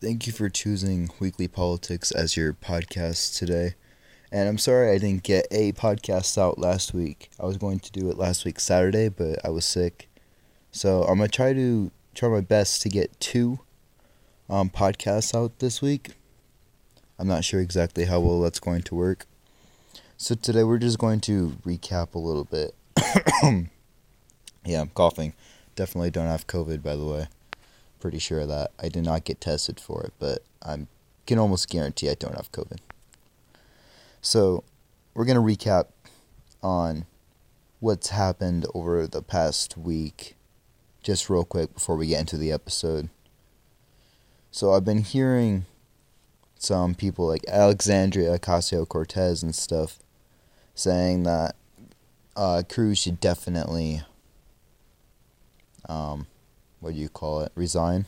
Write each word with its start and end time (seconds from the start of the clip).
Thank 0.00 0.28
you 0.28 0.32
for 0.32 0.48
choosing 0.48 1.10
Weekly 1.18 1.48
Politics 1.48 2.12
as 2.12 2.36
your 2.36 2.52
podcast 2.52 3.36
today. 3.36 3.74
And 4.30 4.48
I'm 4.48 4.56
sorry 4.56 4.92
I 4.92 4.98
didn't 4.98 5.24
get 5.24 5.48
a 5.50 5.72
podcast 5.72 6.38
out 6.38 6.56
last 6.56 6.94
week. 6.94 7.30
I 7.40 7.46
was 7.46 7.56
going 7.56 7.80
to 7.80 7.90
do 7.90 8.08
it 8.08 8.16
last 8.16 8.44
week 8.44 8.60
Saturday, 8.60 9.08
but 9.08 9.44
I 9.44 9.48
was 9.48 9.64
sick. 9.64 10.08
So 10.70 11.02
I'm 11.02 11.18
gonna 11.18 11.26
try 11.26 11.52
to 11.52 11.90
try 12.14 12.28
my 12.28 12.40
best 12.40 12.80
to 12.82 12.88
get 12.88 13.18
two 13.18 13.58
um, 14.48 14.70
podcasts 14.70 15.34
out 15.34 15.58
this 15.58 15.82
week. 15.82 16.10
I'm 17.18 17.26
not 17.26 17.44
sure 17.44 17.58
exactly 17.58 18.04
how 18.04 18.20
well 18.20 18.40
that's 18.40 18.60
going 18.60 18.82
to 18.82 18.94
work. 18.94 19.26
So 20.16 20.36
today 20.36 20.62
we're 20.62 20.78
just 20.78 21.00
going 21.00 21.18
to 21.22 21.56
recap 21.66 22.14
a 22.14 22.20
little 22.20 22.44
bit. 22.44 22.72
yeah, 24.64 24.80
I'm 24.80 24.90
coughing. 24.90 25.32
Definitely 25.74 26.12
don't 26.12 26.26
have 26.26 26.46
COVID, 26.46 26.84
by 26.84 26.94
the 26.94 27.04
way. 27.04 27.26
Pretty 28.00 28.18
sure 28.18 28.40
of 28.40 28.48
that. 28.48 28.70
I 28.78 28.88
did 28.88 29.04
not 29.04 29.24
get 29.24 29.40
tested 29.40 29.80
for 29.80 30.02
it, 30.04 30.12
but 30.18 30.44
I 30.62 30.86
can 31.26 31.38
almost 31.38 31.68
guarantee 31.68 32.08
I 32.08 32.14
don't 32.14 32.36
have 32.36 32.52
COVID. 32.52 32.78
So, 34.20 34.64
we're 35.14 35.24
going 35.24 35.36
to 35.36 35.42
recap 35.42 35.86
on 36.62 37.06
what's 37.80 38.08
happened 38.08 38.66
over 38.74 39.06
the 39.06 39.22
past 39.22 39.76
week, 39.76 40.36
just 41.02 41.28
real 41.28 41.44
quick 41.44 41.74
before 41.74 41.96
we 41.96 42.08
get 42.08 42.20
into 42.20 42.36
the 42.36 42.52
episode. 42.52 43.08
So, 44.50 44.72
I've 44.72 44.84
been 44.84 45.02
hearing 45.02 45.66
some 46.58 46.94
people 46.94 47.26
like 47.26 47.44
Alexandria 47.48 48.38
Ocasio 48.38 48.86
Cortez 48.86 49.42
and 49.42 49.54
stuff 49.54 49.98
saying 50.74 51.24
that 51.24 51.56
uh, 52.36 52.62
Cruz 52.68 52.98
should 52.98 53.20
definitely, 53.20 54.02
um, 55.88 56.26
what 56.80 56.94
do 56.94 57.00
you 57.00 57.08
call 57.08 57.40
it, 57.40 57.52
resign. 57.54 58.06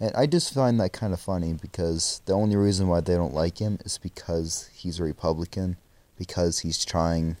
And 0.00 0.12
I 0.16 0.26
just 0.26 0.52
find 0.52 0.80
that 0.80 0.92
kind 0.92 1.12
of 1.12 1.20
funny 1.20 1.52
because 1.52 2.22
the 2.26 2.32
only 2.32 2.56
reason 2.56 2.88
why 2.88 3.00
they 3.00 3.14
don't 3.14 3.34
like 3.34 3.58
him 3.58 3.78
is 3.84 3.98
because 3.98 4.68
he's 4.74 4.98
a 4.98 5.04
Republican, 5.04 5.76
because 6.18 6.60
he's 6.60 6.84
trying 6.84 7.36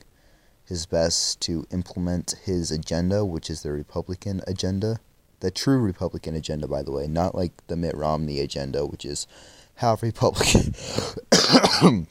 his 0.64 0.86
best 0.86 1.40
to 1.42 1.66
implement 1.72 2.36
his 2.44 2.70
agenda, 2.70 3.24
which 3.24 3.50
is 3.50 3.62
the 3.62 3.72
Republican 3.72 4.42
agenda. 4.46 5.00
The 5.40 5.50
true 5.50 5.78
Republican 5.78 6.36
agenda, 6.36 6.68
by 6.68 6.82
the 6.82 6.92
way, 6.92 7.08
not 7.08 7.34
like 7.34 7.52
the 7.66 7.76
Mitt 7.76 7.96
Romney 7.96 8.38
agenda, 8.38 8.86
which 8.86 9.04
is 9.04 9.26
half 9.76 10.02
Republican. 10.02 10.74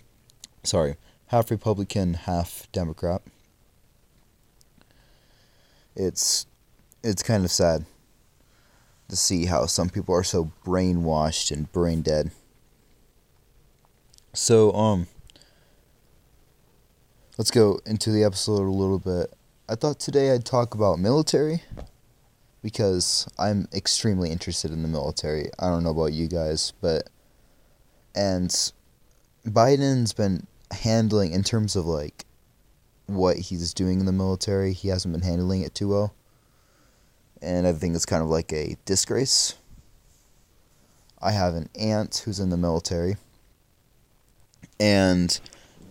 Sorry, 0.63 0.97
half 1.27 1.49
Republican, 1.49 2.15
half 2.15 2.67
Democrat. 2.73 3.21
It's 5.95 6.45
it's 7.03 7.23
kind 7.23 7.43
of 7.45 7.51
sad 7.51 7.85
to 9.09 9.15
see 9.15 9.45
how 9.45 9.65
some 9.65 9.89
people 9.89 10.15
are 10.15 10.23
so 10.23 10.51
brainwashed 10.65 11.51
and 11.51 11.71
brain 11.71 12.01
dead. 12.01 12.31
So 14.33 14.71
um 14.73 15.07
let's 17.37 17.51
go 17.51 17.79
into 17.85 18.11
the 18.11 18.23
episode 18.23 18.61
a 18.61 18.71
little 18.71 18.99
bit. 18.99 19.33
I 19.67 19.75
thought 19.75 19.99
today 19.99 20.31
I'd 20.31 20.45
talk 20.45 20.73
about 20.73 20.99
military 20.99 21.63
because 22.61 23.27
I'm 23.39 23.67
extremely 23.73 24.29
interested 24.29 24.71
in 24.71 24.81
the 24.81 24.87
military. 24.87 25.49
I 25.59 25.67
don't 25.67 25.83
know 25.83 25.91
about 25.91 26.13
you 26.13 26.27
guys, 26.27 26.73
but 26.81 27.09
and 28.13 28.49
Biden's 29.45 30.13
been 30.13 30.45
handling 30.71 31.31
in 31.31 31.43
terms 31.43 31.75
of 31.75 31.85
like 31.85 32.25
what 33.07 33.37
he's 33.37 33.73
doing 33.73 33.99
in 33.99 34.05
the 34.05 34.11
military, 34.11 34.73
he 34.73 34.87
hasn't 34.87 35.13
been 35.13 35.23
handling 35.23 35.61
it 35.61 35.75
too 35.75 35.89
well. 35.89 36.13
And 37.41 37.65
I 37.65 37.73
think 37.73 37.95
it's 37.95 38.05
kind 38.05 38.21
of 38.21 38.29
like 38.29 38.53
a 38.53 38.77
disgrace. 38.85 39.55
I 41.21 41.31
have 41.31 41.53
an 41.55 41.69
aunt 41.79 42.23
who's 42.25 42.39
in 42.39 42.49
the 42.49 42.57
military. 42.57 43.17
And 44.79 45.39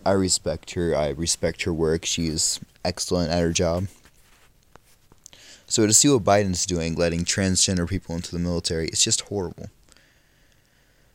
I 0.05 0.11
respect 0.11 0.71
her. 0.71 0.95
I 0.95 1.09
respect 1.09 1.63
her 1.63 1.73
work. 1.73 2.05
She's 2.05 2.59
excellent 2.83 3.31
at 3.31 3.41
her 3.41 3.53
job. 3.53 3.87
So 5.67 5.87
to 5.87 5.93
see 5.93 6.09
what 6.09 6.23
Biden's 6.23 6.65
doing, 6.65 6.95
letting 6.95 7.23
transgender 7.23 7.87
people 7.87 8.15
into 8.15 8.31
the 8.31 8.39
military, 8.39 8.87
it's 8.87 9.03
just 9.03 9.21
horrible. 9.21 9.69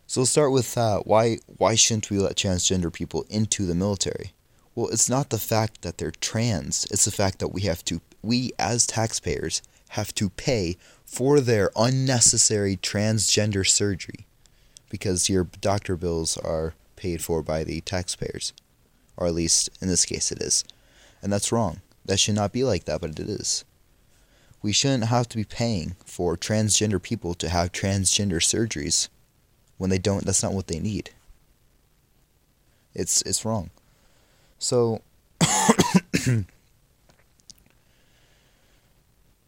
So 0.07 0.21
let's 0.21 0.31
start 0.31 0.53
with 0.53 0.79
uh, 0.79 1.01
why 1.01 1.39
why 1.59 1.75
shouldn't 1.75 2.11
we 2.11 2.19
let 2.19 2.37
transgender 2.37 2.93
people 2.93 3.27
into 3.29 3.67
the 3.67 3.75
military? 3.75 4.33
Well, 4.75 4.89
it's 4.89 5.11
not 5.11 5.31
the 5.31 5.39
fact 5.39 5.83
that 5.83 5.99
they're 5.99 6.11
trans. 6.11 6.87
It's 6.91 7.05
the 7.05 7.11
fact 7.11 7.39
that 7.41 7.49
we 7.49 7.63
have 7.63 7.85
to 7.87 8.01
we 8.23 8.53
as 8.59 8.87
taxpayers 8.87 9.63
have 9.91 10.15
to 10.17 10.31
pay 10.31 10.77
for 11.05 11.41
their 11.41 11.71
unnecessary 11.77 12.77
transgender 12.77 13.67
surgery 13.67 14.27
because 14.91 15.29
your 15.29 15.45
doctor 15.61 15.97
bills 15.97 16.37
are 16.39 16.75
paid 16.97 17.23
for 17.23 17.43
by 17.43 17.65
the 17.65 17.81
taxpayers. 17.83 18.53
Or 19.17 19.27
at 19.27 19.35
least 19.35 19.71
in 19.81 19.89
this 19.89 20.05
case 20.05 20.31
it 20.31 20.43
is. 20.43 20.65
And 21.23 21.33
that's 21.33 21.53
wrong. 21.53 21.81
That 22.05 22.21
should 22.21 22.35
not 22.35 22.53
be 22.53 22.65
like 22.65 22.85
that, 22.85 23.01
but 23.01 23.19
it 23.19 23.29
is. 23.29 23.65
We 24.63 24.73
shouldn't 24.73 25.05
have 25.07 25.29
to 25.31 25.37
be 25.37 25.45
paying 25.45 25.97
for 26.05 26.37
transgender 26.37 27.03
people 27.03 27.35
to 27.35 27.49
have 27.49 27.73
transgender 27.73 28.41
surgeries 28.41 29.09
when 29.79 29.91
they 29.91 29.99
don't 29.99 30.25
that's 30.25 30.43
not 30.43 30.55
what 30.55 30.69
they 30.69 30.81
need 30.81 31.11
it's 32.97 33.23
it's 33.23 33.45
wrong 33.45 33.71
so 34.59 35.03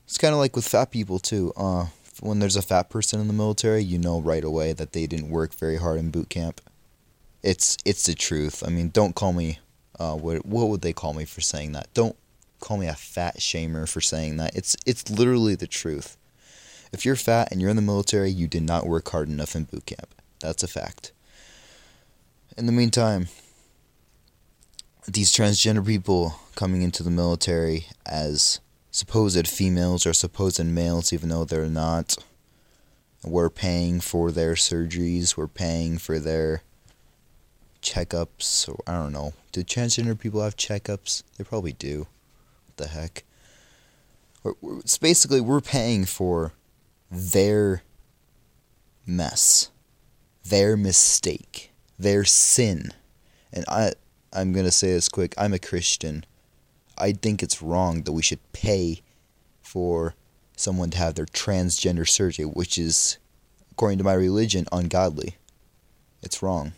it's 0.08 0.16
kind 0.16 0.32
of 0.32 0.40
like 0.40 0.56
with 0.56 0.66
fat 0.66 0.90
people 0.90 1.18
too 1.18 1.52
uh 1.54 1.86
when 2.20 2.38
there's 2.38 2.56
a 2.56 2.62
fat 2.62 2.88
person 2.88 3.20
in 3.20 3.26
the 3.26 3.34
military 3.34 3.84
you 3.84 3.98
know 3.98 4.20
right 4.20 4.42
away 4.42 4.72
that 4.72 4.92
they 4.92 5.06
didn't 5.06 5.28
work 5.28 5.54
very 5.54 5.76
hard 5.76 5.98
in 5.98 6.10
boot 6.10 6.30
camp. 6.30 6.60
It's 7.42 7.76
it's 7.84 8.06
the 8.06 8.14
truth. 8.14 8.64
I 8.66 8.70
mean 8.70 8.88
don't 8.88 9.14
call 9.14 9.34
me 9.34 9.58
uh 10.00 10.16
what 10.16 10.46
what 10.46 10.68
would 10.68 10.80
they 10.80 10.94
call 10.94 11.12
me 11.12 11.26
for 11.26 11.42
saying 11.42 11.72
that? 11.72 11.92
Don't 11.92 12.16
call 12.58 12.78
me 12.78 12.86
a 12.88 12.94
fat 12.94 13.38
shamer 13.38 13.86
for 13.86 14.00
saying 14.00 14.38
that. 14.38 14.56
It's 14.56 14.76
it's 14.86 15.10
literally 15.10 15.54
the 15.54 15.66
truth. 15.66 16.16
If 16.90 17.04
you're 17.04 17.14
fat 17.14 17.48
and 17.52 17.60
you're 17.60 17.70
in 17.70 17.76
the 17.76 17.82
military, 17.82 18.30
you 18.30 18.48
did 18.48 18.62
not 18.62 18.86
work 18.86 19.10
hard 19.10 19.28
enough 19.28 19.54
in 19.54 19.64
boot 19.64 19.84
camp. 19.84 20.14
That's 20.40 20.62
a 20.62 20.68
fact. 20.68 21.12
In 22.56 22.64
the 22.64 22.72
meantime, 22.72 23.28
these 25.06 25.30
transgender 25.30 25.86
people 25.86 26.40
coming 26.56 26.80
into 26.80 27.02
the 27.02 27.10
military 27.10 27.86
as 28.06 28.58
supposed 28.98 29.46
females 29.46 30.06
or 30.06 30.12
supposed 30.12 30.64
males, 30.64 31.12
even 31.12 31.28
though 31.28 31.44
they're 31.44 31.66
not, 31.66 32.16
we're 33.24 33.50
paying 33.50 34.00
for 34.00 34.30
their 34.30 34.54
surgeries, 34.54 35.36
we're 35.36 35.46
paying 35.46 35.98
for 35.98 36.18
their 36.18 36.62
checkups. 37.82 38.68
Or, 38.68 38.78
I 38.86 38.92
don't 38.92 39.12
know. 39.12 39.32
Do 39.52 39.62
transgender 39.62 40.18
people 40.18 40.42
have 40.42 40.56
checkups? 40.56 41.22
They 41.36 41.44
probably 41.44 41.72
do. 41.72 42.06
What 42.66 42.76
the 42.76 42.88
heck? 42.88 43.24
It's 44.62 44.98
basically 44.98 45.40
we're 45.40 45.60
paying 45.60 46.04
for 46.04 46.52
their 47.10 47.82
mess 49.06 49.70
their 50.48 50.76
mistake, 50.76 51.72
their 51.98 52.24
sin. 52.24 52.92
And 53.52 53.64
I 53.68 53.92
I'm 54.32 54.52
going 54.52 54.66
to 54.66 54.70
say 54.70 54.92
this 54.92 55.08
quick. 55.08 55.34
I'm 55.38 55.54
a 55.54 55.58
Christian. 55.58 56.24
I 56.98 57.12
think 57.12 57.42
it's 57.42 57.62
wrong 57.62 58.02
that 58.02 58.12
we 58.12 58.22
should 58.22 58.52
pay 58.52 59.02
for 59.62 60.14
someone 60.56 60.90
to 60.90 60.98
have 60.98 61.14
their 61.14 61.26
transgender 61.26 62.08
surgery, 62.08 62.44
which 62.44 62.78
is 62.78 63.18
according 63.70 63.98
to 63.98 64.04
my 64.04 64.14
religion 64.14 64.66
ungodly. 64.72 65.36
It's 66.22 66.42
wrong. 66.42 66.72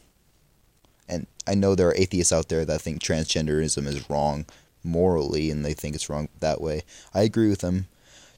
And 1.09 1.27
I 1.47 1.55
know 1.55 1.75
there 1.75 1.89
are 1.89 1.97
atheists 1.97 2.33
out 2.33 2.49
there 2.49 2.65
that 2.65 2.81
think 2.81 3.03
transgenderism 3.03 3.87
is 3.87 4.09
wrong 4.11 4.47
morally 4.85 5.51
and 5.51 5.65
they 5.65 5.75
think 5.75 5.95
it's 5.95 6.09
wrong 6.09 6.29
that 6.41 6.61
way. 6.61 6.83
I 7.15 7.23
agree 7.23 7.49
with 7.49 7.61
them. 7.61 7.87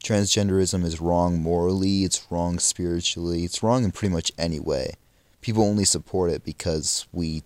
Transgenderism 0.02 0.84
is 0.84 1.00
wrong 1.00 1.40
morally, 1.40 2.04
it's 2.04 2.26
wrong 2.30 2.58
spiritually, 2.58 3.44
it's 3.44 3.62
wrong 3.62 3.84
in 3.84 3.92
pretty 3.92 4.12
much 4.12 4.32
any 4.36 4.58
way 4.58 4.94
people 5.42 5.64
only 5.64 5.84
support 5.84 6.30
it 6.30 6.44
because 6.44 7.06
we 7.12 7.42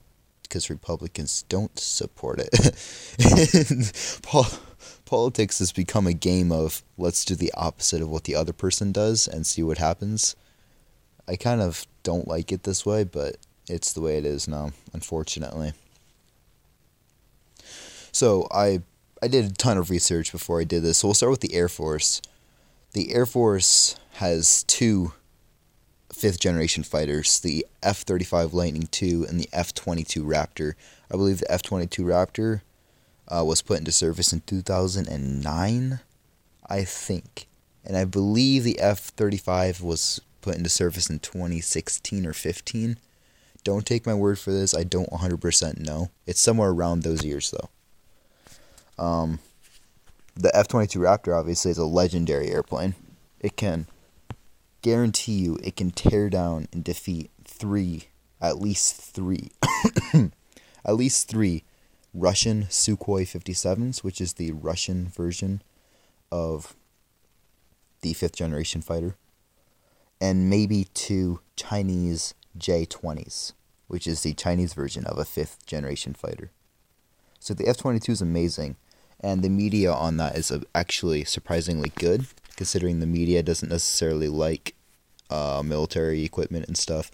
because 0.47 0.71
Republicans 0.71 1.45
don't 1.49 1.79
support 1.79 2.41
it. 2.41 4.23
politics 5.05 5.61
has 5.61 5.73
become 5.73 6.07
a 6.07 6.13
game 6.13 6.53
of 6.53 6.83
let's 6.99 7.25
do 7.25 7.35
the 7.35 7.53
opposite 7.55 8.03
of 8.03 8.09
what 8.09 8.25
the 8.25 8.35
other 8.35 8.53
person 8.53 8.93
does 8.93 9.27
and 9.27 9.47
see 9.47 9.63
what 9.63 9.79
happens. 9.79 10.37
I 11.29 11.37
kind 11.37 11.61
of 11.61 11.87
don't 12.03 12.29
like 12.29 12.53
it 12.53 12.65
this 12.65 12.85
way, 12.85 13.05
but 13.05 13.37
it's 13.69 13.93
the 13.93 14.01
way 14.01 14.19
it 14.19 14.25
is 14.25 14.47
now, 14.47 14.73
unfortunately. 14.93 15.73
So 18.13 18.47
I 18.51 18.83
I 19.23 19.29
did 19.29 19.45
a 19.45 19.55
ton 19.55 19.79
of 19.79 19.91
research 19.91 20.31
before 20.31 20.61
I 20.61 20.65
did 20.65 20.83
this. 20.83 20.99
So 20.99 21.09
we'll 21.09 21.15
start 21.15 21.31
with 21.31 21.41
the 21.41 21.55
Air 21.55 21.69
Force. 21.69 22.21
The 22.93 23.13
Air 23.13 23.27
Force 23.27 23.97
has 24.15 24.63
two 24.65 25.13
fifth 26.17 26.41
generation 26.41 26.83
fighters, 26.83 27.41
the 27.41 27.67
F 27.83 27.99
35 27.99 28.55
Lightning 28.55 28.89
II 29.01 29.25
and 29.27 29.39
the 29.39 29.49
F 29.53 29.75
22 29.75 30.25
Raptor. 30.25 30.73
I 31.13 31.17
believe 31.17 31.41
the 31.41 31.53
F 31.53 31.63
22 31.63 32.05
Raptor 32.05 32.63
uh, 33.29 33.45
was 33.45 33.63
put 33.63 33.79
into 33.79 33.93
service 33.93 34.33
in 34.33 34.41
2009, 34.41 36.01
I 36.69 36.85
think. 36.85 37.47
And 37.85 37.97
I 37.97 38.05
believe 38.05 38.65
the 38.65 38.81
F 38.81 38.99
35 38.99 39.83
was 39.83 40.21
put 40.41 40.57
into 40.57 40.71
service 40.71 41.11
in 41.11 41.19
2016 41.19 42.27
or 42.27 42.33
15. 42.33 42.99
Don't 43.63 43.85
take 43.85 44.07
my 44.07 44.15
word 44.15 44.39
for 44.39 44.53
this. 44.53 44.75
I 44.75 44.85
don't 44.85 45.11
100% 45.11 45.79
know. 45.79 46.11
It's 46.27 46.41
somewhere 46.41 46.71
around 46.71 47.03
those 47.03 47.25
years 47.25 47.53
though. 47.53 49.05
Um, 49.05 49.41
the 50.35 50.55
F 50.57 50.69
22 50.69 50.99
Raptor 50.99 51.39
obviously 51.39 51.71
is 51.71 51.79
a 51.79 51.85
legendary 51.85 52.51
airplane. 52.51 52.95
It 53.41 53.57
can 53.57 53.87
guarantee 54.87 55.33
you 55.33 55.59
it 55.65 55.75
can 55.75 55.91
tear 55.91 56.31
down 56.31 56.69
and 56.73 56.85
defeat 56.85 57.29
three, 57.43 58.05
at 58.41 58.61
least 58.61 58.95
three, 58.95 59.51
at 60.85 60.95
least 60.95 61.27
three 61.27 61.65
Russian 62.15 62.67
Sukhoi 62.67 63.23
57s, 63.23 64.05
which 64.05 64.21
is 64.21 64.35
the 64.35 64.53
Russian 64.53 65.09
version 65.09 65.61
of 66.31 66.77
the 68.03 68.13
fifth 68.13 68.37
generation 68.37 68.81
fighter, 68.81 69.17
and 70.21 70.49
maybe 70.49 70.87
two 70.95 71.41
Chinese 71.57 72.35
J 72.57 72.87
20s, 72.87 73.55
which 73.89 74.07
is 74.07 74.23
the 74.23 74.35
Chinese 74.35 74.73
version 74.73 75.05
of 75.05 75.19
a 75.19 75.25
fifth 75.25 75.67
generation 75.67 76.15
fighter. 76.15 76.53
So 77.41 77.55
the 77.55 77.67
F 77.67 77.79
22 77.79 78.13
is 78.13 78.23
amazing 78.23 78.77
and 79.19 79.43
the 79.43 79.49
media 79.49 79.93
on 79.93 80.19
that 80.19 80.37
is 80.37 80.53
uh, 80.53 80.61
actually 80.77 81.25
surprisingly 81.25 81.91
good 81.97 82.27
considering 82.55 83.01
the 83.01 83.07
media 83.07 83.43
doesn't 83.43 83.69
necessarily 83.69 84.29
like 84.29 84.76
uh, 85.31 85.63
military 85.65 86.25
equipment 86.25 86.67
and 86.67 86.77
stuff 86.77 87.11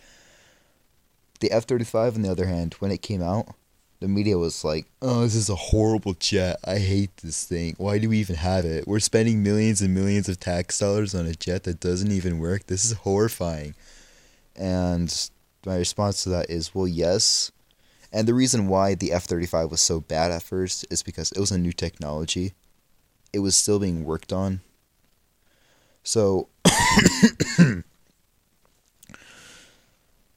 the 1.40 1.50
f-35 1.50 2.16
on 2.16 2.22
the 2.22 2.30
other 2.30 2.46
hand 2.46 2.74
when 2.74 2.90
it 2.90 3.02
came 3.02 3.22
out 3.22 3.54
the 4.00 4.08
media 4.08 4.36
was 4.36 4.64
like 4.64 4.86
oh 5.00 5.22
this 5.22 5.34
is 5.34 5.48
a 5.48 5.54
horrible 5.54 6.14
jet 6.14 6.56
i 6.64 6.78
hate 6.78 7.16
this 7.18 7.44
thing 7.44 7.74
why 7.78 7.98
do 7.98 8.08
we 8.08 8.18
even 8.18 8.36
have 8.36 8.64
it 8.64 8.86
we're 8.86 9.00
spending 9.00 9.42
millions 9.42 9.80
and 9.80 9.94
millions 9.94 10.28
of 10.28 10.38
tax 10.38 10.78
dollars 10.78 11.14
on 11.14 11.26
a 11.26 11.34
jet 11.34 11.64
that 11.64 11.80
doesn't 11.80 12.12
even 12.12 12.38
work 12.38 12.66
this 12.66 12.84
is 12.84 12.92
horrifying 12.92 13.74
and 14.56 15.30
my 15.64 15.76
response 15.76 16.22
to 16.22 16.28
that 16.28 16.50
is 16.50 16.74
well 16.74 16.88
yes 16.88 17.52
and 18.12 18.28
the 18.28 18.34
reason 18.34 18.68
why 18.68 18.94
the 18.94 19.12
F 19.12 19.24
35 19.24 19.70
was 19.70 19.80
so 19.80 20.00
bad 20.00 20.30
at 20.30 20.42
first 20.42 20.84
is 20.90 21.02
because 21.02 21.32
it 21.32 21.40
was 21.40 21.50
a 21.50 21.58
new 21.58 21.72
technology. 21.72 22.52
It 23.32 23.38
was 23.38 23.56
still 23.56 23.78
being 23.78 24.04
worked 24.04 24.32
on. 24.32 24.60
So, 26.02 26.48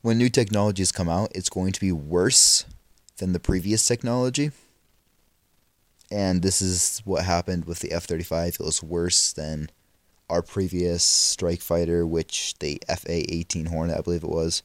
when 0.06 0.20
new 0.20 0.30
technologies 0.30 0.92
come 0.92 1.10
out, 1.10 1.32
it's 1.34 1.50
going 1.50 1.72
to 1.72 1.80
be 1.80 1.92
worse 1.92 2.66
than 3.18 3.34
the 3.34 3.40
previous 3.40 3.88
technology. 3.88 4.52
And 6.12 6.44
this 6.44 6.62
is 6.62 7.02
what 7.06 7.26
happened 7.26 7.66
with 7.66 7.80
the 7.80 7.92
F 7.92 8.04
35. 8.04 8.58
It 8.60 8.64
was 8.64 8.84
worse 8.84 9.34
than 9.34 9.72
our 10.30 10.44
previous 10.44 11.04
strike 11.04 11.60
fighter, 11.60 12.06
which 12.06 12.54
the 12.60 12.80
FA 12.88 13.34
18 13.34 13.66
Hornet, 13.66 13.98
I 13.98 14.02
believe 14.02 14.24
it 14.24 14.30
was. 14.30 14.62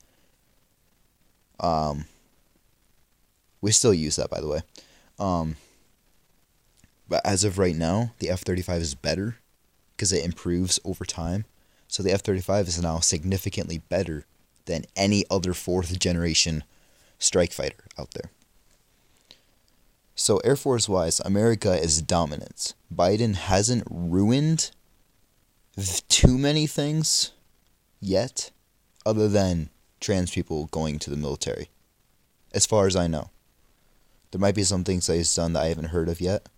Um, 1.59 2.05
we 3.63 3.73
still 3.73 3.95
use 3.95 4.17
that, 4.17 4.29
by 4.29 4.43
the 4.43 4.49
way. 4.49 4.61
Um, 5.19 5.57
but 7.09 7.25
as 7.25 7.45
of 7.45 7.57
right 7.57 7.75
now, 7.75 8.13
the 8.19 8.29
F 8.29 8.43
35 8.43 8.83
is 8.83 8.95
better 8.95 9.37
because 9.97 10.13
it 10.13 10.23
improves 10.23 10.79
over 10.85 11.07
time. 11.07 11.47
So 11.89 12.03
the 12.03 12.13
F 12.13 12.21
35 12.21 12.69
is 12.69 12.83
now 12.83 12.99
significantly 12.99 13.79
better 13.89 14.27
than 14.67 14.85
any 14.97 15.25
other 15.31 15.55
fourth 15.55 15.99
generation 15.99 16.65
strike 17.19 17.53
fighter 17.53 17.85
out 17.99 18.13
there. 18.13 18.31
So, 20.15 20.39
Air 20.39 20.57
Force 20.57 20.89
wise, 20.89 21.21
America 21.21 21.73
is 21.81 22.03
dominant. 22.03 22.75
Biden 22.95 23.37
hasn't 23.37 23.85
ruined 23.91 24.71
too 26.09 26.37
many 26.37 26.67
things 26.67 27.33
yet, 28.01 28.51
other 29.07 29.29
than 29.29 29.71
trans 30.01 30.31
people 30.31 30.67
going 30.67 30.99
to 30.99 31.11
the 31.11 31.17
military, 31.17 31.71
as 32.53 32.67
far 32.67 32.87
as 32.87 32.97
I 32.97 33.07
know. 33.07 33.31
There 34.31 34.41
might 34.41 34.55
be 34.55 34.63
some 34.63 34.85
things 34.85 35.07
that 35.07 35.17
he's 35.17 35.35
done 35.35 35.55
that 35.55 35.63
I 35.63 35.69
haven't 35.69 35.87
heard 35.87 36.09
of 36.09 36.21
yet, 36.21 36.49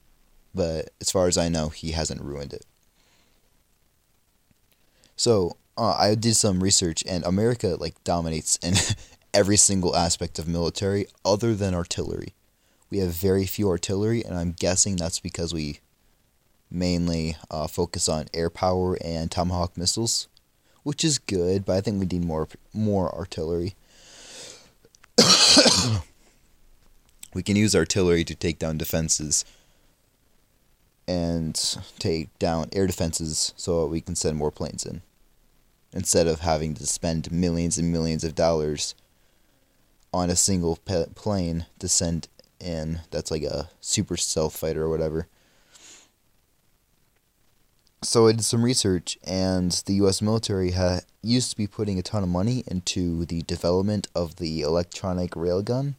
but 0.55 0.91
as 1.01 1.11
far 1.11 1.27
as 1.27 1.39
I 1.39 1.49
know, 1.49 1.69
he 1.69 1.93
hasn't 1.93 2.21
ruined 2.21 2.53
it. 2.53 2.67
So 5.17 5.57
uh, 5.77 5.97
I 5.99 6.15
did 6.15 6.37
some 6.37 6.63
research, 6.63 7.03
and 7.07 7.25
America 7.25 7.77
like 7.79 8.03
dominates 8.05 8.57
in 8.57 8.75
every 9.35 9.57
single 9.57 9.97
aspect 9.97 10.39
of 10.39 10.47
military 10.49 11.07
other 11.25 11.55
than 11.55 11.75
artillery. 11.75 12.35
We 12.91 12.99
have 12.99 13.13
very 13.13 13.47
few 13.47 13.69
artillery, 13.69 14.23
and 14.23 14.37
I'm 14.37 14.53
guessing 14.53 14.97
that's 14.97 15.21
because 15.21 15.55
we 15.55 15.81
mainly 16.71 17.37
uh, 17.51 17.67
focus 17.67 18.09
on 18.09 18.27
air 18.35 18.51
power 18.51 18.99
and 19.03 19.31
tomahawk 19.31 19.77
missiles, 19.77 20.29
which 20.83 21.05
is 21.05 21.19
good. 21.19 21.65
But 21.65 21.77
I 21.77 21.81
think 21.81 22.01
we 22.01 22.07
need 22.07 22.25
more 22.25 22.49
more 22.75 23.15
artillery. 23.15 23.75
we 27.35 27.43
can 27.43 27.57
use 27.57 27.75
artillery 27.75 28.25
to 28.25 28.35
take 28.35 28.59
down 28.59 28.77
defenses 28.77 29.47
and 31.09 31.79
take 31.99 32.39
down 32.39 32.69
air 32.73 32.87
defenses 32.87 33.53
so 33.57 33.87
we 33.87 34.01
can 34.01 34.15
send 34.15 34.37
more 34.37 34.51
planes 34.51 34.85
in 34.87 35.03
instead 35.93 36.27
of 36.27 36.41
having 36.41 36.75
to 36.75 36.87
spend 36.87 37.31
millions 37.31 37.79
and 37.79 37.93
millions 37.93 38.25
of 38.25 38.35
dollars 38.35 38.95
on 40.13 40.31
a 40.31 40.37
single 40.37 40.77
pe- 40.85 41.07
plane 41.15 41.67
to 41.79 41.89
send 41.89 42.29
in 42.61 43.01
that's 43.11 43.31
like 43.31 43.43
a 43.43 43.69
super 43.81 44.17
stealth 44.17 44.57
fighter 44.57 44.85
or 44.85 44.89
whatever 44.89 45.27
so 48.03 48.27
I 48.27 48.33
did 48.33 48.45
some 48.45 48.65
research, 48.65 49.17
and 49.23 49.71
the 49.87 49.95
U.S. 49.95 50.21
military 50.21 50.73
ha- 50.73 51.01
used 51.23 51.51
to 51.51 51.57
be 51.57 51.69
putting 51.69 51.99
a 51.99 52.03
ton 52.03 52.25
of 52.25 52.29
money 52.29 52.65
into 52.67 53.25
the 53.25 53.43
development 53.43 54.09
of 54.15 54.37
the 54.37 54.63
electronic 54.63 55.31
railgun, 55.33 55.95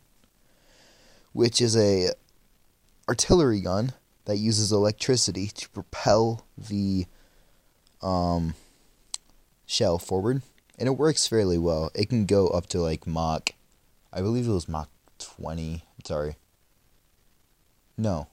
which 1.31 1.61
is 1.61 1.77
a 1.77 2.11
artillery 3.07 3.61
gun 3.61 3.93
that 4.25 4.37
uses 4.37 4.71
electricity 4.71 5.47
to 5.47 5.69
propel 5.69 6.45
the 6.57 7.05
um, 8.01 8.53
shell 9.73 9.97
forward, 9.97 10.43
and 10.77 10.87
it 10.87 10.97
works 10.97 11.27
fairly 11.27 11.57
well. 11.57 11.89
It 11.95 12.09
can 12.09 12.25
go 12.25 12.47
up 12.47 12.67
to 12.67 12.79
like 12.79 13.07
Mach, 13.07 13.49
I 14.11 14.21
believe 14.21 14.47
it 14.47 14.51
was 14.51 14.69
Mach 14.69 14.89
twenty. 15.17 15.83
Sorry. 16.05 16.35
No. 17.97 18.27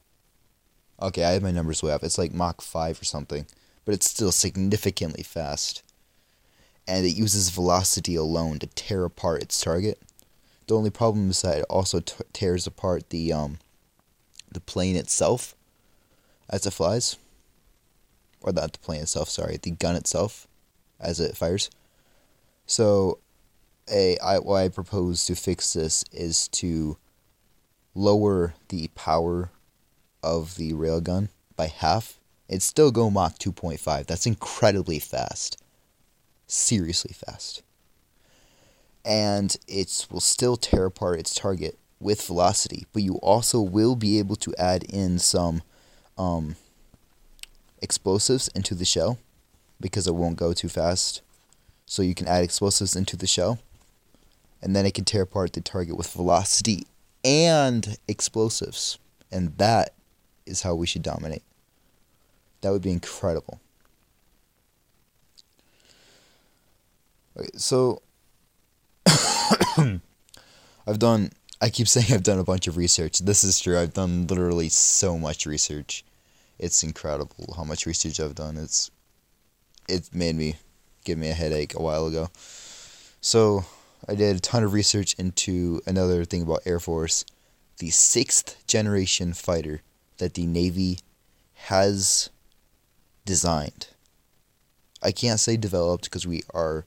Okay, 1.00 1.24
I 1.24 1.30
have 1.30 1.42
my 1.42 1.50
numbers 1.50 1.82
way 1.82 1.92
off. 1.92 2.04
It's 2.04 2.18
like 2.18 2.32
Mach 2.32 2.60
five 2.60 3.00
or 3.00 3.04
something, 3.04 3.46
but 3.84 3.94
it's 3.94 4.10
still 4.10 4.32
significantly 4.32 5.22
fast. 5.22 5.82
And 6.86 7.06
it 7.06 7.16
uses 7.16 7.50
velocity 7.50 8.16
alone 8.16 8.58
to 8.58 8.66
tear 8.66 9.04
apart 9.04 9.42
its 9.42 9.60
target. 9.60 10.00
The 10.66 10.76
only 10.76 10.90
problem 10.90 11.30
is 11.30 11.42
that 11.42 11.58
it 11.58 11.66
also 11.70 12.00
t- 12.00 12.14
tears 12.32 12.66
apart 12.66 13.10
the 13.10 13.32
um, 13.32 13.58
the 14.50 14.60
plane 14.60 14.96
itself 14.96 15.54
as 16.48 16.66
it 16.66 16.72
flies, 16.72 17.16
or 18.40 18.52
not 18.52 18.72
the 18.72 18.78
plane 18.78 19.02
itself. 19.02 19.28
Sorry, 19.28 19.56
the 19.56 19.70
gun 19.70 19.96
itself 19.96 20.46
as 21.00 21.20
it 21.20 21.36
fires. 21.36 21.70
So, 22.66 23.18
a 23.90 24.18
I 24.18 24.38
what 24.38 24.56
I 24.56 24.68
propose 24.68 25.24
to 25.26 25.34
fix 25.34 25.72
this 25.72 26.04
is 26.12 26.48
to 26.48 26.96
lower 27.94 28.54
the 28.68 28.88
power 28.94 29.50
of 30.22 30.56
the 30.56 30.72
railgun 30.72 31.28
by 31.56 31.66
half. 31.66 32.18
It'd 32.48 32.62
still 32.62 32.90
go 32.90 33.10
Mach 33.10 33.38
2.5. 33.38 34.06
That's 34.06 34.26
incredibly 34.26 34.98
fast. 34.98 35.62
Seriously 36.46 37.14
fast 37.14 37.62
and 39.04 39.56
it 39.66 40.06
will 40.10 40.20
still 40.20 40.56
tear 40.56 40.86
apart 40.86 41.18
its 41.18 41.34
target 41.34 41.78
with 41.98 42.22
velocity, 42.22 42.86
but 42.92 43.02
you 43.02 43.14
also 43.16 43.60
will 43.60 43.96
be 43.96 44.18
able 44.18 44.36
to 44.36 44.54
add 44.58 44.84
in 44.84 45.18
some 45.18 45.62
um, 46.16 46.56
explosives 47.82 48.48
into 48.54 48.74
the 48.74 48.84
shell 48.84 49.18
because 49.80 50.06
it 50.06 50.14
won't 50.14 50.36
go 50.36 50.52
too 50.52 50.68
fast. 50.68 51.22
So 51.86 52.02
you 52.02 52.14
can 52.14 52.28
add 52.28 52.44
explosives 52.44 52.94
into 52.94 53.16
the 53.16 53.26
shell, 53.26 53.58
and 54.62 54.76
then 54.76 54.86
it 54.86 54.94
can 54.94 55.04
tear 55.04 55.22
apart 55.22 55.52
the 55.54 55.60
target 55.60 55.96
with 55.96 56.12
velocity 56.12 56.86
and 57.24 57.96
explosives. 58.06 58.98
And 59.32 59.56
that 59.58 59.94
is 60.46 60.62
how 60.62 60.74
we 60.74 60.86
should 60.86 61.02
dominate. 61.02 61.42
That 62.60 62.70
would 62.70 62.82
be 62.82 62.92
incredible. 62.92 63.60
Okay, 67.36 67.48
so 67.56 68.02
I've 69.06 70.98
done. 70.98 71.30
I 71.62 71.70
keep 71.70 71.88
saying 71.88 72.06
I've 72.12 72.22
done 72.22 72.38
a 72.38 72.44
bunch 72.44 72.66
of 72.66 72.76
research. 72.76 73.18
This 73.18 73.44
is 73.44 73.60
true. 73.60 73.78
I've 73.78 73.94
done 73.94 74.26
literally 74.26 74.68
so 74.68 75.18
much 75.18 75.46
research. 75.46 76.04
It's 76.58 76.82
incredible 76.82 77.54
how 77.56 77.64
much 77.64 77.86
research 77.86 78.20
I've 78.20 78.34
done. 78.34 78.56
It's 78.56 78.90
it 79.90 80.14
made 80.14 80.36
me 80.36 80.56
give 81.04 81.18
me 81.18 81.28
a 81.28 81.34
headache 81.34 81.74
a 81.74 81.82
while 81.82 82.06
ago. 82.06 82.28
So 83.20 83.64
I 84.08 84.14
did 84.14 84.36
a 84.36 84.40
ton 84.40 84.64
of 84.64 84.72
research 84.72 85.14
into 85.14 85.80
another 85.86 86.24
thing 86.24 86.42
about 86.42 86.62
Air 86.64 86.80
Force, 86.80 87.24
the 87.78 87.90
sixth 87.90 88.64
generation 88.66 89.32
fighter 89.32 89.82
that 90.18 90.34
the 90.34 90.46
Navy 90.46 90.98
has 91.54 92.30
designed. 93.24 93.88
I 95.02 95.12
can't 95.12 95.40
say 95.40 95.56
developed 95.56 96.04
because 96.04 96.26
we 96.26 96.42
are 96.54 96.84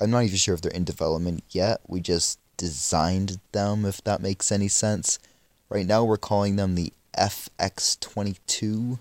I'm 0.00 0.10
not 0.10 0.22
even 0.24 0.36
sure 0.36 0.54
if 0.54 0.60
they're 0.60 0.70
in 0.70 0.84
development 0.84 1.42
yet. 1.50 1.80
We 1.88 2.00
just 2.00 2.38
designed 2.56 3.40
them, 3.52 3.84
if 3.84 4.02
that 4.04 4.22
makes 4.22 4.52
any 4.52 4.68
sense. 4.68 5.18
Right 5.68 5.86
now, 5.86 6.04
we're 6.04 6.16
calling 6.16 6.56
them 6.56 6.76
the 6.76 6.92
FX22. 7.16 9.00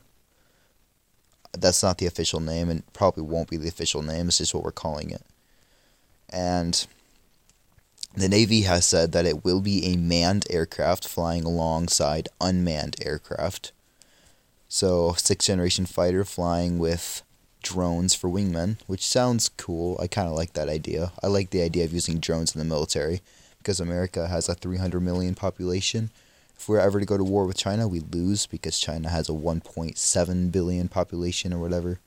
That's 1.61 1.83
not 1.83 1.97
the 1.97 2.05
official 2.05 2.39
name, 2.39 2.69
and 2.69 2.83
probably 2.93 3.23
won't 3.23 3.49
be 3.49 3.57
the 3.57 3.67
official 3.67 4.01
name. 4.01 4.27
It's 4.27 4.37
just 4.37 4.53
what 4.53 4.63
we're 4.63 4.71
calling 4.71 5.09
it. 5.09 5.21
And 6.29 6.85
the 8.15 8.29
Navy 8.29 8.61
has 8.61 8.85
said 8.85 9.11
that 9.11 9.25
it 9.25 9.45
will 9.45 9.61
be 9.61 9.85
a 9.85 9.97
manned 9.97 10.45
aircraft 10.49 11.07
flying 11.07 11.43
alongside 11.43 12.29
unmanned 12.41 12.95
aircraft. 13.05 13.71
So, 14.67 15.13
sixth 15.13 15.47
generation 15.47 15.85
fighter 15.85 16.25
flying 16.25 16.79
with 16.79 17.21
drones 17.61 18.13
for 18.13 18.29
wingmen, 18.29 18.77
which 18.87 19.05
sounds 19.05 19.49
cool. 19.49 19.97
I 20.01 20.07
kind 20.07 20.27
of 20.27 20.33
like 20.33 20.53
that 20.53 20.69
idea. 20.69 21.11
I 21.23 21.27
like 21.27 21.51
the 21.51 21.61
idea 21.61 21.85
of 21.85 21.93
using 21.93 22.19
drones 22.19 22.55
in 22.55 22.59
the 22.59 22.65
military 22.65 23.21
because 23.59 23.79
America 23.79 24.27
has 24.27 24.49
a 24.49 24.55
300 24.55 24.99
million 24.99 25.35
population. 25.35 26.09
If 26.57 26.67
we're 26.67 26.79
ever 26.79 26.99
to 26.99 27.05
go 27.05 27.17
to 27.17 27.23
war 27.23 27.45
with 27.45 27.57
China, 27.57 27.87
we 27.87 27.99
lose 27.99 28.47
because 28.47 28.79
China 28.79 29.09
has 29.09 29.29
a 29.29 29.33
1.7 29.33 30.51
billion 30.51 30.87
population 30.87 31.53
or 31.53 31.59
whatever. 31.59 31.99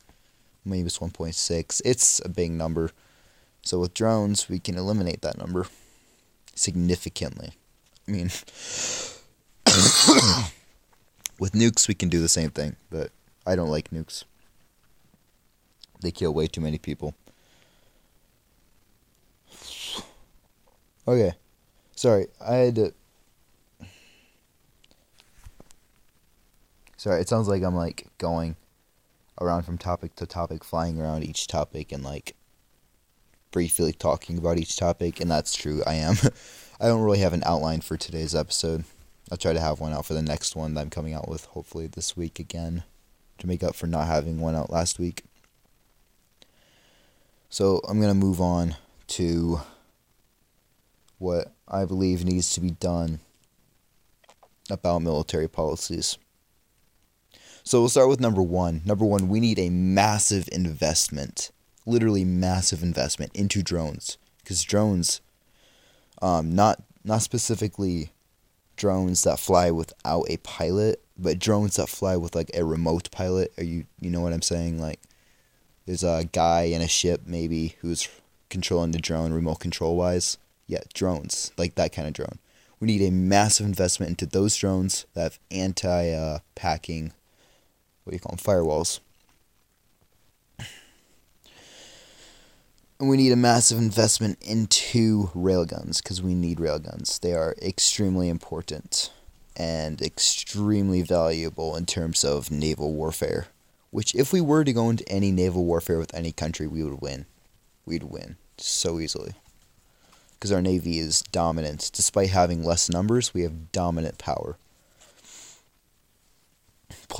Maybe 0.64 0.86
it's 0.86 0.98
1.6. 0.98 1.82
It's 1.84 2.20
a 2.24 2.28
big 2.28 2.50
number. 2.50 2.90
So 3.62 3.78
with 3.78 3.94
drones, 3.94 4.48
we 4.48 4.58
can 4.58 4.76
eliminate 4.76 5.22
that 5.22 5.38
number 5.38 5.66
significantly. 6.54 7.52
I 8.08 8.10
mean, 8.10 8.24
with 11.38 11.52
nukes, 11.52 11.86
we 11.86 11.94
can 11.94 12.08
do 12.08 12.20
the 12.20 12.28
same 12.28 12.50
thing, 12.50 12.76
but 12.90 13.12
I 13.46 13.54
don't 13.54 13.68
like 13.68 13.90
nukes. 13.90 14.24
They 16.00 16.10
kill 16.10 16.34
way 16.34 16.46
too 16.46 16.60
many 16.60 16.78
people. 16.78 17.14
Okay. 21.08 21.32
Sorry, 21.96 22.26
I 22.40 22.54
had 22.56 22.74
to. 22.76 22.92
Sorry, 27.00 27.22
it 27.22 27.30
sounds 27.30 27.48
like 27.48 27.62
I'm 27.62 27.74
like 27.74 28.08
going 28.18 28.56
around 29.40 29.62
from 29.62 29.78
topic 29.78 30.16
to 30.16 30.26
topic, 30.26 30.62
flying 30.62 31.00
around 31.00 31.24
each 31.24 31.46
topic 31.46 31.92
and 31.92 32.04
like 32.04 32.36
briefly 33.52 33.94
talking 33.94 34.36
about 34.36 34.58
each 34.58 34.76
topic, 34.76 35.18
and 35.18 35.30
that's 35.30 35.54
true. 35.54 35.82
I 35.86 35.94
am. 35.94 36.16
I 36.78 36.88
don't 36.88 37.00
really 37.00 37.20
have 37.20 37.32
an 37.32 37.42
outline 37.46 37.80
for 37.80 37.96
today's 37.96 38.34
episode. 38.34 38.84
I'll 39.32 39.38
try 39.38 39.54
to 39.54 39.60
have 39.60 39.80
one 39.80 39.94
out 39.94 40.04
for 40.04 40.12
the 40.12 40.20
next 40.20 40.54
one 40.54 40.74
that 40.74 40.82
I'm 40.82 40.90
coming 40.90 41.14
out 41.14 41.26
with, 41.26 41.46
hopefully 41.46 41.86
this 41.86 42.18
week 42.18 42.38
again, 42.38 42.82
to 43.38 43.46
make 43.46 43.62
up 43.62 43.74
for 43.74 43.86
not 43.86 44.06
having 44.06 44.38
one 44.38 44.54
out 44.54 44.68
last 44.68 44.98
week. 44.98 45.22
So 47.48 47.80
I'm 47.88 47.98
going 47.98 48.12
to 48.12 48.26
move 48.26 48.42
on 48.42 48.76
to 49.06 49.62
what 51.16 51.50
I 51.66 51.86
believe 51.86 52.26
needs 52.26 52.52
to 52.52 52.60
be 52.60 52.72
done 52.72 53.20
about 54.68 55.00
military 55.00 55.48
policies. 55.48 56.18
So 57.64 57.80
we'll 57.80 57.88
start 57.88 58.08
with 58.08 58.20
number 58.20 58.42
one. 58.42 58.82
Number 58.84 59.04
one, 59.04 59.28
we 59.28 59.40
need 59.40 59.58
a 59.58 59.70
massive 59.70 60.48
investment, 60.50 61.50
literally 61.86 62.24
massive 62.24 62.82
investment 62.82 63.32
into 63.34 63.62
drones, 63.62 64.18
because 64.42 64.62
drones, 64.62 65.20
um, 66.22 66.54
not 66.54 66.82
not 67.04 67.22
specifically 67.22 68.10
drones 68.76 69.22
that 69.24 69.38
fly 69.38 69.70
without 69.70 70.24
a 70.28 70.38
pilot, 70.38 71.02
but 71.18 71.38
drones 71.38 71.76
that 71.76 71.88
fly 71.88 72.16
with 72.16 72.34
like 72.34 72.50
a 72.54 72.64
remote 72.64 73.10
pilot. 73.10 73.52
Are 73.58 73.64
you 73.64 73.84
you 74.00 74.10
know 74.10 74.20
what 74.20 74.32
I'm 74.32 74.42
saying? 74.42 74.80
Like 74.80 75.00
there's 75.86 76.04
a 76.04 76.28
guy 76.32 76.62
in 76.62 76.80
a 76.80 76.88
ship 76.88 77.22
maybe 77.26 77.76
who's 77.80 78.08
controlling 78.48 78.92
the 78.92 78.98
drone 78.98 79.32
remote 79.32 79.60
control 79.60 79.96
wise. 79.96 80.38
Yeah, 80.66 80.80
drones 80.94 81.52
like 81.56 81.74
that 81.74 81.92
kind 81.92 82.08
of 82.08 82.14
drone. 82.14 82.38
We 82.78 82.86
need 82.86 83.02
a 83.02 83.10
massive 83.10 83.66
investment 83.66 84.10
into 84.10 84.24
those 84.24 84.56
drones 84.56 85.04
that 85.14 85.22
have 85.22 85.38
anti 85.50 86.12
uh, 86.12 86.38
packing. 86.54 87.12
What 88.04 88.10
do 88.10 88.16
you 88.16 88.20
call 88.20 88.36
them? 88.36 88.38
Firewalls. 88.38 89.00
And 92.98 93.08
we 93.08 93.16
need 93.16 93.32
a 93.32 93.36
massive 93.36 93.78
investment 93.78 94.38
into 94.42 95.30
railguns 95.34 96.02
because 96.02 96.20
we 96.20 96.34
need 96.34 96.58
railguns. 96.58 97.18
They 97.18 97.32
are 97.32 97.54
extremely 97.62 98.28
important 98.28 99.10
and 99.56 100.02
extremely 100.02 101.00
valuable 101.00 101.76
in 101.76 101.86
terms 101.86 102.24
of 102.24 102.50
naval 102.50 102.92
warfare 102.92 103.46
which 103.90 104.14
if 104.14 104.32
we 104.32 104.40
were 104.40 104.64
to 104.64 104.72
go 104.72 104.88
into 104.88 105.08
any 105.08 105.30
naval 105.30 105.64
warfare 105.64 105.98
with 105.98 106.14
any 106.14 106.32
country, 106.32 106.66
we 106.66 106.82
would 106.84 107.00
win. 107.00 107.26
We'd 107.84 108.04
win 108.04 108.36
so 108.56 109.00
easily. 109.00 109.32
Because 110.34 110.52
our 110.52 110.62
navy 110.62 110.98
is 110.98 111.22
dominant. 111.32 111.90
Despite 111.92 112.30
having 112.30 112.64
less 112.64 112.88
numbers, 112.88 113.34
we 113.34 113.42
have 113.42 113.72
dominant 113.72 114.18
power. 114.18 114.56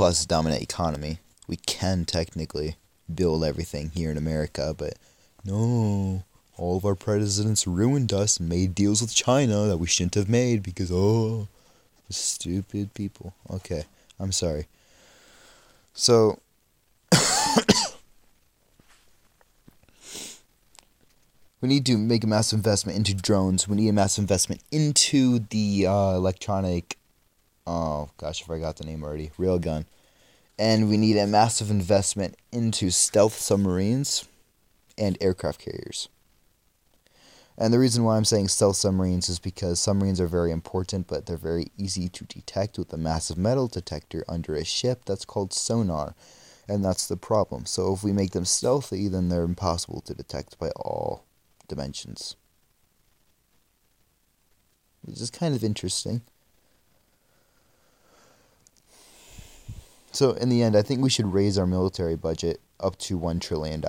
Plus 0.01 0.25
dominant 0.25 0.63
economy. 0.63 1.19
We 1.47 1.57
can 1.57 2.07
technically 2.07 2.77
build 3.15 3.45
everything 3.45 3.91
here 3.91 4.11
in 4.11 4.17
America, 4.17 4.75
but 4.75 4.95
no. 5.45 6.25
All 6.57 6.79
of 6.79 6.87
our 6.87 6.95
presidents 6.95 7.67
ruined 7.67 8.11
us 8.11 8.39
and 8.39 8.49
made 8.49 8.75
deals 8.75 9.03
with 9.03 9.15
China 9.15 9.67
that 9.67 9.77
we 9.77 9.87
shouldn't 9.87 10.15
have 10.15 10.27
made 10.27 10.63
because 10.63 10.91
oh 10.91 11.49
stupid 12.09 12.95
people. 12.95 13.35
Okay, 13.51 13.85
I'm 14.19 14.33
sorry. 14.33 14.69
So 15.93 16.41
we 21.61 21.69
need 21.69 21.85
to 21.85 21.99
make 21.99 22.25
a 22.25 22.27
massive 22.27 22.57
investment 22.57 22.97
into 22.97 23.13
drones. 23.13 23.69
We 23.69 23.77
need 23.77 23.91
a 23.91 23.93
massive 23.93 24.23
investment 24.23 24.63
into 24.73 25.41
the 25.51 25.87
uh, 25.87 26.15
electronic. 26.15 26.97
Oh 27.67 28.11
gosh, 28.17 28.43
I 28.43 28.47
forgot 28.47 28.77
the 28.77 28.85
name 28.85 29.05
already. 29.05 29.31
Railgun, 29.39 29.85
and 30.59 30.89
we 30.89 30.97
need 30.97 31.17
a 31.17 31.27
massive 31.27 31.71
investment 31.71 32.37
into 32.53 32.91
stealth 32.91 33.39
submarines 33.39 34.27
and 34.99 35.17
aircraft 35.21 35.61
carriers. 35.61 36.09
And 37.61 37.75
the 37.75 37.79
reason 37.79 38.05
why 38.05 38.17
I'm 38.17 38.25
saying 38.25 38.49
stealth 38.49 38.77
submarines 38.77 39.29
is 39.29 39.39
because 39.39 39.79
submarines 39.79 40.19
are 40.19 40.27
very 40.27 40.51
important, 40.51 41.07
but 41.07 41.27
they're 41.27 41.37
very 41.37 41.67
easy 41.77 42.09
to 42.09 42.25
detect 42.25 42.79
with 42.79 42.91
a 42.93 42.97
massive 42.97 43.37
metal 43.37 43.69
detector 43.69 44.25
under 44.27 44.55
a 44.55 44.65
ship 44.65 45.05
that's 45.05 45.27
called 45.27 45.53
sonar. 45.53 46.15
And 46.67 46.83
that's 46.83 47.07
the 47.07 47.19
problem. 47.19 47.67
So 47.67 47.93
if 47.93 48.03
we 48.03 48.13
make 48.13 48.31
them 48.31 48.47
stealthy, 48.47 49.09
then 49.09 49.29
they're 49.29 49.43
impossible 49.43 50.01
to 50.03 50.15
detect 50.15 50.59
by 50.59 50.71
all 50.71 51.25
dimensions. 51.69 52.37
Which 55.03 55.21
is 55.21 55.31
kind 55.31 55.55
of 55.55 55.63
interesting. 55.63 56.23
So, 60.13 60.33
in 60.33 60.49
the 60.49 60.63
end, 60.63 60.77
I 60.77 60.83
think 60.83 61.01
we 61.01 61.11
should 61.11 61.33
raise 61.33 61.57
our 61.57 61.67
military 61.67 62.17
budget 62.17 62.61
up 62.81 62.99
to 62.99 63.19
$1 63.19 63.41
trillion. 63.41 63.83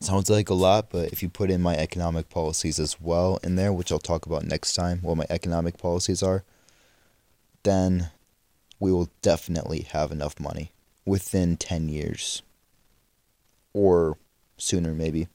Sounds 0.00 0.30
like 0.30 0.48
a 0.48 0.54
lot, 0.54 0.88
but 0.90 1.12
if 1.12 1.22
you 1.22 1.28
put 1.28 1.50
in 1.50 1.60
my 1.60 1.76
economic 1.76 2.28
policies 2.28 2.80
as 2.80 3.00
well 3.00 3.38
in 3.44 3.56
there, 3.56 3.72
which 3.72 3.92
I'll 3.92 3.98
talk 3.98 4.26
about 4.26 4.44
next 4.44 4.74
time, 4.74 5.00
what 5.02 5.16
my 5.16 5.26
economic 5.28 5.78
policies 5.78 6.22
are, 6.22 6.44
then 7.62 8.10
we 8.80 8.90
will 8.90 9.10
definitely 9.20 9.82
have 9.82 10.10
enough 10.10 10.40
money 10.40 10.72
within 11.04 11.56
10 11.56 11.88
years. 11.88 12.42
Or 13.72 14.16
sooner, 14.56 14.92
maybe. 14.92 15.28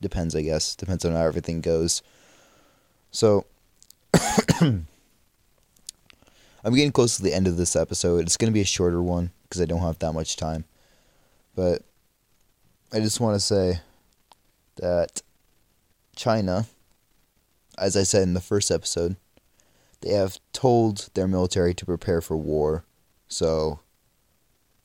Depends, 0.00 0.34
I 0.34 0.42
guess. 0.42 0.74
Depends 0.74 1.04
on 1.04 1.12
how 1.12 1.22
everything 1.22 1.60
goes. 1.60 2.02
So, 3.10 3.44
I'm 6.62 6.74
getting 6.74 6.92
close 6.92 7.16
to 7.16 7.22
the 7.22 7.34
end 7.34 7.46
of 7.46 7.56
this 7.56 7.74
episode. 7.74 8.22
It's 8.22 8.36
going 8.36 8.50
to 8.50 8.54
be 8.54 8.60
a 8.60 8.66
shorter 8.66 9.02
one 9.02 9.30
because 9.42 9.60
I 9.60 9.64
don't 9.64 9.80
have 9.80 9.98
that 10.00 10.12
much 10.12 10.36
time. 10.36 10.64
But 11.54 11.82
I 12.92 13.00
just 13.00 13.20
want 13.20 13.34
to 13.34 13.40
say 13.40 13.80
that 14.76 15.22
China, 16.16 16.66
as 17.78 17.96
I 17.96 18.02
said 18.02 18.22
in 18.24 18.34
the 18.34 18.40
first 18.40 18.70
episode, 18.70 19.16
they 20.02 20.10
have 20.10 20.38
told 20.52 21.08
their 21.14 21.28
military 21.28 21.74
to 21.74 21.86
prepare 21.86 22.20
for 22.20 22.36
war. 22.36 22.84
So 23.28 23.80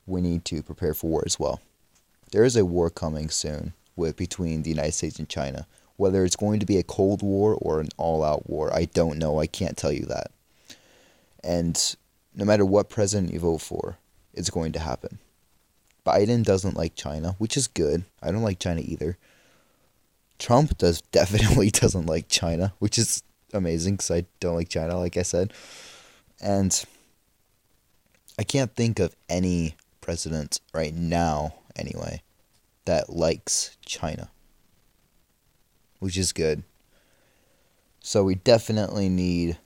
we 0.06 0.22
need 0.22 0.46
to 0.46 0.64
prepare 0.64 0.94
for 0.94 1.10
war 1.10 1.24
as 1.26 1.40
well. 1.40 1.62
There 2.32 2.44
is 2.44 2.56
a 2.56 2.66
war 2.66 2.90
coming 2.90 3.30
soon 3.30 3.74
with 3.96 4.16
between 4.16 4.64
the 4.64 4.70
United 4.70 4.94
States 4.94 5.20
and 5.20 5.28
China. 5.28 5.68
Whether 5.98 6.26
it's 6.26 6.36
going 6.36 6.60
to 6.60 6.66
be 6.66 6.78
a 6.78 6.84
cold 6.84 7.22
war 7.22 7.58
or 7.62 7.80
an 7.80 7.90
all-out 7.98 8.50
war, 8.50 8.74
I 8.74 8.86
don't 8.86 9.18
know. 9.18 9.40
I 9.40 9.48
can't 9.48 9.78
tell 9.78 9.92
you 9.92 10.06
that. 10.08 10.32
And 11.46 11.96
no 12.34 12.44
matter 12.44 12.66
what 12.66 12.90
president 12.90 13.32
you 13.32 13.40
vote 13.40 13.60
for, 13.62 13.98
it's 14.34 14.50
going 14.50 14.72
to 14.74 14.80
happen. 14.80 15.20
Biden 16.06 16.44
doesn't 16.44 16.76
like 16.76 16.96
China, 16.96 17.36
which 17.38 17.56
is 17.56 17.68
good. 17.68 18.04
I 18.22 18.32
don't 18.32 18.42
like 18.44 18.60
China 18.60 18.82
either. 18.84 19.18
Trump 20.40 20.78
does 20.78 21.02
definitely 21.12 21.70
doesn't 21.70 22.08
like 22.08 22.28
China, 22.28 22.74
which 22.80 22.98
is 22.98 23.24
amazing 23.54 23.96
because 23.96 24.12
I 24.12 24.26
don't 24.40 24.56
like 24.56 24.70
China, 24.70 24.98
like 24.98 25.18
I 25.18 25.22
said. 25.22 25.54
And 26.42 26.84
I 28.40 28.44
can't 28.44 28.76
think 28.76 29.00
of 29.00 29.16
any 29.30 29.76
president 30.02 30.60
right 30.74 30.94
now, 30.94 31.54
anyway, 31.76 32.22
that 32.86 33.10
likes 33.10 33.78
China. 33.86 34.30
which 36.00 36.18
is 36.18 36.34
good. 36.34 36.64
So 38.02 38.24
we 38.24 38.36
definitely 38.36 39.10
need 39.10 39.58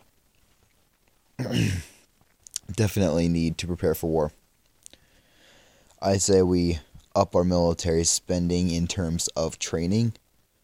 definitely 2.76 3.30
need 3.30 3.58
to 3.58 3.68
prepare 3.68 3.96
for 3.96 4.10
war. 4.10 4.32
I 6.02 6.18
say 6.18 6.42
we 6.42 6.80
up 7.16 7.36
our 7.36 7.44
military 7.44 8.04
spending 8.04 8.70
in 8.70 8.88
terms 8.88 9.28
of 9.30 9.58
training, 9.58 10.14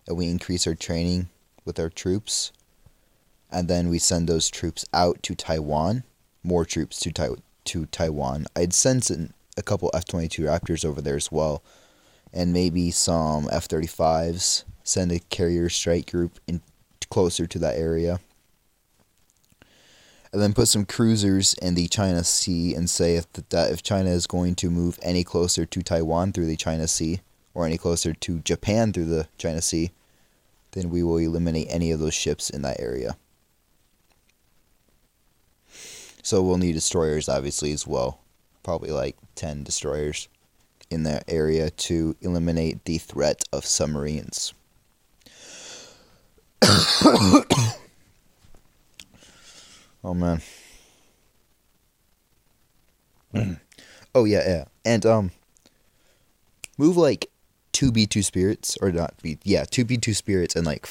and 0.08 0.18
we 0.18 0.28
increase 0.28 0.68
our 0.68 0.76
training 0.76 1.30
with 1.64 1.80
our 1.80 1.90
troops, 1.90 2.52
and 3.52 3.68
then 3.68 3.90
we 3.90 4.00
send 4.00 4.28
those 4.28 4.50
troops 4.50 4.86
out 4.94 5.24
to 5.24 5.36
Taiwan, 5.36 6.04
more 6.44 6.66
troops 6.66 7.00
to 7.02 7.12
tai- 7.12 7.42
to 7.66 7.86
Taiwan. 7.88 8.46
I'd 8.56 8.74
send 8.74 9.34
a 9.58 9.64
couple 9.64 9.90
F 9.94 10.06
twenty 10.06 10.28
two 10.28 10.44
Raptors 10.44 10.84
over 10.84 11.02
there 11.02 11.16
as 11.16 11.32
well, 11.32 11.64
and 12.34 12.52
maybe 12.52 12.92
some 12.92 13.48
F 13.52 13.66
thirty 13.66 13.88
fives. 13.88 14.66
Send 14.84 15.12
a 15.12 15.20
carrier 15.20 15.70
strike 15.70 16.12
group 16.12 16.40
in 16.48 16.62
closer 17.10 17.48
to 17.48 17.60
that 17.60 17.78
area 17.78 18.20
and 20.36 20.44
then 20.44 20.54
put 20.54 20.68
some 20.68 20.84
cruisers 20.84 21.54
in 21.62 21.76
the 21.76 21.88
China 21.88 22.22
Sea 22.22 22.76
and 22.76 22.90
say 22.90 23.16
if 23.16 23.32
that 23.32 23.72
if 23.72 23.82
China 23.82 24.10
is 24.10 24.28
going 24.28 24.54
to 24.56 24.70
move 24.70 25.00
any 25.02 25.24
closer 25.24 25.66
to 25.66 25.82
Taiwan 25.82 26.34
through 26.34 26.48
the 26.48 26.58
China 26.58 26.90
Sea 26.90 27.22
or 27.54 27.66
any 27.66 27.78
closer 27.78 28.14
to 28.14 28.40
Japan 28.40 28.92
through 28.92 29.06
the 29.06 29.30
China 29.38 29.62
Sea, 29.62 29.92
then 30.72 30.90
we 30.90 31.04
will 31.04 31.20
eliminate 31.20 31.68
any 31.70 31.90
of 31.90 32.02
those 32.02 32.14
ships 32.14 32.50
in 32.50 32.64
that 32.64 32.82
area. 32.82 33.16
So 36.22 36.42
we'll 36.42 36.58
need 36.58 36.74
destroyers 36.74 37.30
obviously 37.30 37.72
as 37.72 37.88
well. 37.88 38.20
Probably 38.62 38.92
like 38.92 39.16
10 39.36 39.64
destroyers 39.64 40.28
in 40.90 41.04
that 41.04 41.24
area 41.30 41.70
to 41.70 42.18
eliminate 42.20 42.84
the 42.84 42.98
threat 42.98 43.46
of 43.54 43.66
submarines. 43.66 44.54
Oh 50.06 50.14
man. 50.14 50.40
oh 54.14 54.26
yeah, 54.26 54.48
yeah. 54.48 54.66
And 54.86 55.04
um 55.04 55.32
move 56.78 56.96
like 56.96 57.32
two 57.72 57.92
B 57.92 58.06
two 58.06 58.22
spirits 58.22 58.78
or 58.82 58.92
not 58.92 59.16
B 59.24 59.40
yeah, 59.44 59.66
two 59.66 59.84
B 59.84 59.98
two 59.98 60.14
spirits 60.14 60.56
and 60.56 60.64
like 60.68 60.88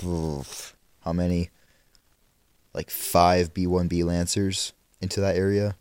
how 0.00 1.12
many? 1.12 1.50
Like 2.72 2.88
five 2.88 3.52
B 3.52 3.66
one 3.66 3.88
B 3.88 4.04
lancers 4.04 4.72
into 5.00 5.20
that 5.20 5.34
area. 5.34 5.74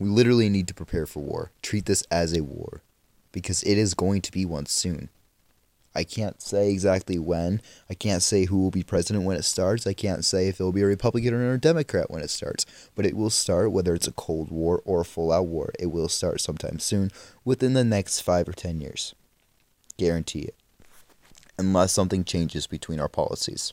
We 0.00 0.08
literally 0.08 0.48
need 0.48 0.66
to 0.66 0.74
prepare 0.74 1.06
for 1.06 1.20
war. 1.20 1.52
Treat 1.62 1.86
this 1.86 2.02
as 2.10 2.36
a 2.36 2.42
war. 2.42 2.82
Because 3.30 3.62
it 3.62 3.78
is 3.78 3.94
going 3.94 4.22
to 4.22 4.32
be 4.32 4.44
one 4.44 4.66
soon. 4.66 5.10
I 5.94 6.04
can't 6.04 6.40
say 6.40 6.70
exactly 6.70 7.18
when. 7.18 7.60
I 7.88 7.94
can't 7.94 8.22
say 8.22 8.44
who 8.44 8.60
will 8.60 8.70
be 8.70 8.84
president 8.84 9.24
when 9.24 9.36
it 9.36 9.42
starts. 9.42 9.86
I 9.86 9.92
can't 9.92 10.24
say 10.24 10.46
if 10.46 10.60
it 10.60 10.62
will 10.62 10.72
be 10.72 10.82
a 10.82 10.86
Republican 10.86 11.34
or 11.34 11.52
a 11.52 11.58
Democrat 11.58 12.10
when 12.10 12.22
it 12.22 12.30
starts. 12.30 12.64
But 12.94 13.06
it 13.06 13.16
will 13.16 13.30
start, 13.30 13.72
whether 13.72 13.94
it's 13.94 14.06
a 14.06 14.12
Cold 14.12 14.50
War 14.50 14.82
or 14.84 15.00
a 15.00 15.04
full 15.04 15.32
out 15.32 15.46
war. 15.46 15.72
It 15.80 15.86
will 15.86 16.08
start 16.08 16.40
sometime 16.40 16.78
soon, 16.78 17.10
within 17.44 17.72
the 17.72 17.82
next 17.82 18.20
five 18.20 18.48
or 18.48 18.52
ten 18.52 18.80
years. 18.80 19.14
Guarantee 19.96 20.42
it. 20.42 20.54
Unless 21.58 21.92
something 21.92 22.24
changes 22.24 22.68
between 22.68 23.00
our 23.00 23.08
policies. 23.08 23.72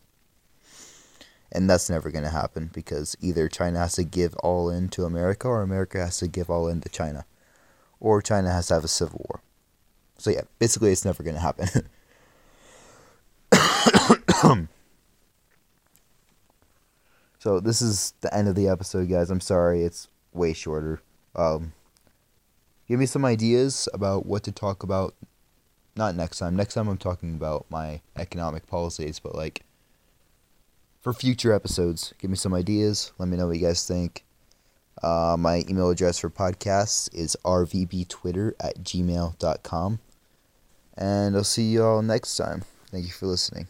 And 1.51 1.69
that's 1.69 1.89
never 1.89 2.09
going 2.09 2.25
to 2.25 2.31
happen 2.31 2.71
because 2.73 3.15
either 3.21 3.47
China 3.47 3.79
has 3.79 3.93
to 3.93 4.03
give 4.03 4.35
all 4.37 4.69
in 4.69 4.89
to 4.89 5.05
America 5.05 5.47
or 5.47 5.61
America 5.61 5.99
has 5.99 6.17
to 6.17 6.27
give 6.27 6.49
all 6.49 6.67
in 6.67 6.81
to 6.81 6.89
China. 6.89 7.25
Or 7.99 8.21
China 8.21 8.51
has 8.51 8.67
to 8.67 8.73
have 8.73 8.83
a 8.83 8.89
civil 8.89 9.25
war. 9.29 9.41
So, 10.17 10.31
yeah, 10.31 10.41
basically, 10.59 10.91
it's 10.91 11.05
never 11.05 11.23
going 11.23 11.35
to 11.35 11.41
happen. 11.41 11.69
so 17.39 17.59
this 17.59 17.81
is 17.81 18.13
the 18.21 18.33
end 18.33 18.47
of 18.47 18.55
the 18.55 18.67
episode, 18.67 19.09
guys. 19.09 19.29
I'm 19.29 19.41
sorry 19.41 19.83
it's 19.83 20.07
way 20.33 20.53
shorter. 20.53 21.01
Um, 21.35 21.73
give 22.87 22.99
me 22.99 23.05
some 23.05 23.25
ideas 23.25 23.87
about 23.93 24.25
what 24.25 24.43
to 24.43 24.51
talk 24.51 24.83
about. 24.83 25.15
Not 25.95 26.15
next 26.15 26.37
time. 26.37 26.55
Next 26.55 26.75
time 26.75 26.87
I'm 26.87 26.97
talking 26.97 27.35
about 27.35 27.65
my 27.69 28.01
economic 28.15 28.67
policies, 28.67 29.19
but 29.19 29.33
like 29.33 29.63
for 31.01 31.13
future 31.13 31.53
episodes, 31.53 32.13
give 32.19 32.29
me 32.29 32.37
some 32.37 32.53
ideas. 32.53 33.11
Let 33.17 33.29
me 33.29 33.37
know 33.37 33.47
what 33.47 33.57
you 33.57 33.65
guys 33.65 33.87
think. 33.87 34.23
Uh, 35.01 35.35
my 35.37 35.63
email 35.69 35.89
address 35.89 36.19
for 36.19 36.29
podcasts 36.29 37.13
is 37.13 37.37
rvbtwitter 37.43 38.53
at 38.59 38.83
gmail.com. 38.83 39.99
And 40.97 41.35
I'll 41.35 41.43
see 41.43 41.63
you 41.63 41.83
all 41.83 42.01
next 42.01 42.35
time. 42.35 42.63
Thank 42.91 43.05
you 43.05 43.11
for 43.11 43.27
listening. 43.27 43.67